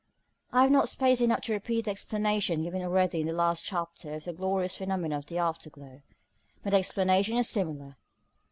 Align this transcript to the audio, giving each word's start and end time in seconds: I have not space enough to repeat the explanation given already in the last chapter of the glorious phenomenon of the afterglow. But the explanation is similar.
I 0.51 0.63
have 0.63 0.71
not 0.71 0.89
space 0.89 1.21
enough 1.21 1.41
to 1.41 1.53
repeat 1.53 1.85
the 1.85 1.91
explanation 1.91 2.63
given 2.63 2.81
already 2.81 3.21
in 3.21 3.27
the 3.27 3.33
last 3.33 3.63
chapter 3.63 4.15
of 4.15 4.23
the 4.23 4.33
glorious 4.33 4.73
phenomenon 4.75 5.19
of 5.19 5.27
the 5.27 5.37
afterglow. 5.37 6.01
But 6.63 6.71
the 6.71 6.77
explanation 6.77 7.37
is 7.37 7.47
similar. 7.47 7.97